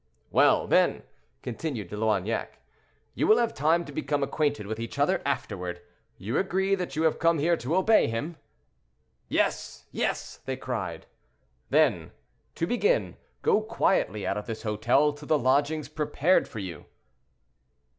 [0.31, 1.03] "Well, then!"
[1.43, 2.57] continued De Loignac,
[3.13, 5.79] "you will have time to become acquainted with each other afterward.
[6.17, 8.37] You agree that you have come here to obey him?"
[9.29, 11.05] "Yes, yes," they cried.
[11.69, 12.13] "Then,
[12.55, 16.85] to begin; go quietly out of this hotel to the lodgings prepared for you."